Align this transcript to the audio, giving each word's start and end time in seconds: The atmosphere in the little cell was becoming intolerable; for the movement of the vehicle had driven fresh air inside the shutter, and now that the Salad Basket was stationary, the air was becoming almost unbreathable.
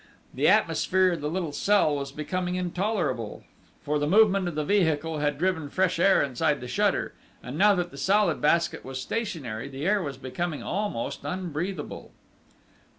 The 0.33 0.47
atmosphere 0.47 1.11
in 1.11 1.21
the 1.21 1.29
little 1.29 1.51
cell 1.51 1.93
was 1.95 2.11
becoming 2.11 2.55
intolerable; 2.55 3.43
for 3.83 3.99
the 3.99 4.07
movement 4.07 4.47
of 4.47 4.55
the 4.55 4.65
vehicle 4.65 5.19
had 5.19 5.37
driven 5.37 5.69
fresh 5.69 5.99
air 5.99 6.23
inside 6.23 6.59
the 6.59 6.67
shutter, 6.67 7.13
and 7.43 7.55
now 7.55 7.75
that 7.75 7.91
the 7.91 7.97
Salad 7.99 8.41
Basket 8.41 8.83
was 8.83 8.99
stationary, 8.99 9.67
the 9.69 9.85
air 9.85 10.01
was 10.01 10.17
becoming 10.17 10.63
almost 10.63 11.19
unbreathable. 11.23 12.09